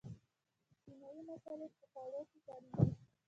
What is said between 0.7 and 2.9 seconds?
چیني مسالې په خوړو کې کاریږي.